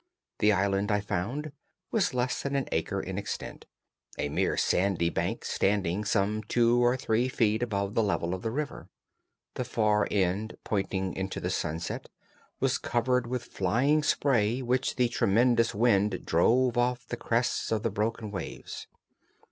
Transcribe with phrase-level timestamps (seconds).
[0.39, 1.51] The island, I found,
[1.91, 3.67] was less than an acre in extent,
[4.17, 8.49] a mere sandy bank standing some two or three feet above the level of the
[8.49, 8.89] river.
[9.53, 12.09] The far end, pointing into the sunset,
[12.59, 17.91] was covered with flying spray which the tremendous wind drove off the crests of the
[17.91, 18.87] broken waves.